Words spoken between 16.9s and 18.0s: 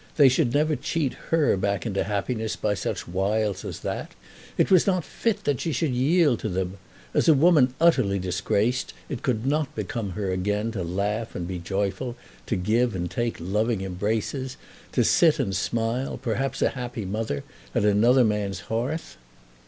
mother, at